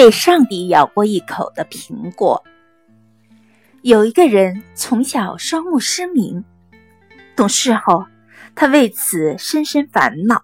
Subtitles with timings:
[0.00, 2.42] 被上帝咬过一口的苹果。
[3.82, 6.42] 有一个人从小双目失明，
[7.36, 8.06] 懂事后，
[8.54, 10.42] 他为此深深烦恼，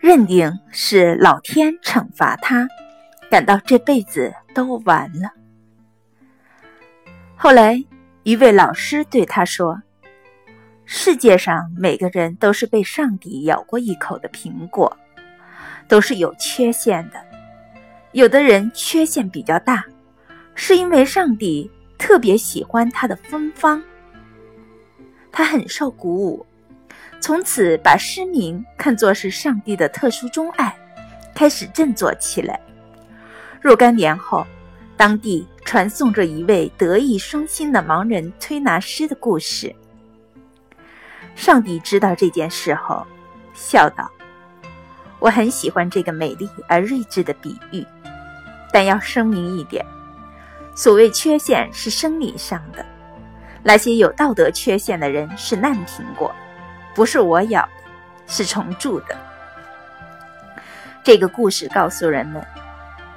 [0.00, 2.66] 认定是老天惩罚他，
[3.30, 5.30] 感到这辈子都完了。
[7.36, 7.84] 后来，
[8.24, 9.80] 一位老师对他说
[10.84, 14.96] ：“世界上每个人都是被上帝咬过一口的苹果，
[15.86, 17.22] 都是有缺陷的。”
[18.12, 19.84] 有的人缺陷比较大，
[20.54, 23.82] 是因为上帝特别喜欢他的芬芳。
[25.30, 26.46] 他很受鼓舞，
[27.20, 30.76] 从此把失明看作是上帝的特殊钟爱，
[31.34, 32.60] 开始振作起来。
[33.62, 34.46] 若干年后，
[34.94, 39.74] 当地传颂着一位德艺双馨的盲人推拿师的故事。
[41.34, 43.06] 上帝知道这件事后，
[43.54, 44.10] 笑道
[45.18, 47.82] ：“我很喜欢这个美丽而睿智的比喻。”
[48.72, 49.84] 但要声明一点，
[50.74, 52.84] 所谓缺陷是生理上的，
[53.62, 56.34] 那些有道德缺陷的人是烂苹果，
[56.94, 57.68] 不是我咬的，
[58.26, 59.16] 是虫蛀的。
[61.04, 62.42] 这个故事告诉人们，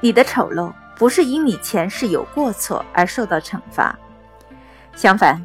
[0.02, 3.98] 你的丑陋不是因你前世有过错而受到惩罚，
[4.96, 5.42] 相反，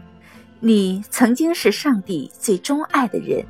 [0.58, 3.44] 你曾经是上帝最钟爱的人，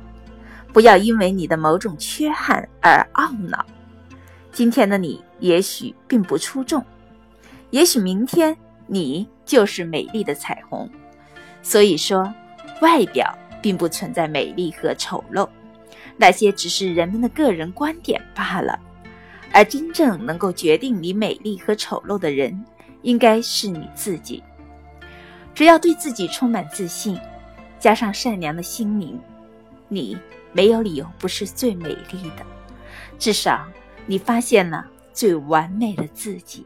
[0.71, 3.65] 不要因为你的某种缺憾而懊恼。
[4.51, 6.83] 今天的你也许并不出众，
[7.69, 10.89] 也许明天你就是美丽的彩虹。
[11.63, 12.33] 所以说，
[12.81, 15.47] 外表并不存在美丽和丑陋，
[16.17, 18.77] 那些只是人们的个人观点罢了。
[19.53, 22.65] 而真正能够决定你美丽和丑陋的人，
[23.03, 24.43] 应该是你自己。
[25.55, 27.17] 只要对自己充满自信，
[27.79, 29.17] 加上善良的心灵，
[29.87, 30.17] 你
[30.51, 32.45] 没有理由不是最美丽的。
[33.17, 33.65] 至少。
[34.05, 36.65] 你发现了最完美的自己。